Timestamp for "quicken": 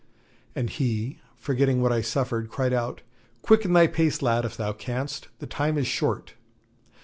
3.43-3.73